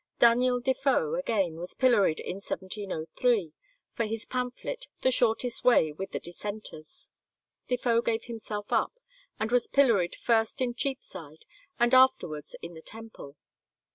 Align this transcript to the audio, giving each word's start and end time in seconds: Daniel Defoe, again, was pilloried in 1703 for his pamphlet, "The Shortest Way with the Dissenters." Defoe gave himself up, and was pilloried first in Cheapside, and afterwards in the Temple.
Daniel 0.17 0.59
Defoe, 0.59 1.13
again, 1.13 1.57
was 1.57 1.75
pilloried 1.75 2.19
in 2.19 2.37
1703 2.37 3.53
for 3.93 4.05
his 4.07 4.25
pamphlet, 4.25 4.87
"The 5.03 5.11
Shortest 5.11 5.63
Way 5.63 5.91
with 5.91 6.09
the 6.11 6.19
Dissenters." 6.19 7.11
Defoe 7.67 8.01
gave 8.01 8.23
himself 8.23 8.71
up, 8.73 8.93
and 9.39 9.51
was 9.51 9.67
pilloried 9.67 10.15
first 10.15 10.59
in 10.59 10.73
Cheapside, 10.73 11.45
and 11.79 11.93
afterwards 11.93 12.55
in 12.63 12.73
the 12.73 12.81
Temple. 12.81 13.37